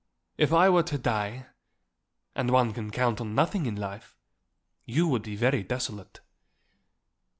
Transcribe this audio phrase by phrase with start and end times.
[0.35, 1.45] If I were to die
[2.33, 4.17] and one can count on nothing in life
[4.83, 6.21] you would be very desolate."